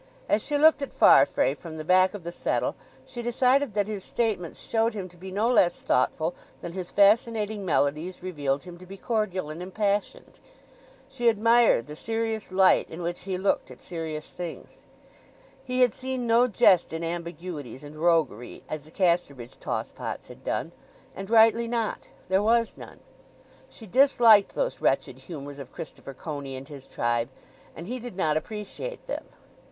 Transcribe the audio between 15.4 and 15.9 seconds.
He